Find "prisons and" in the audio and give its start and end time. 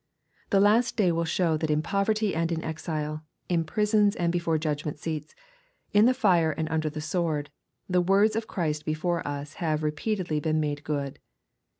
3.63-4.31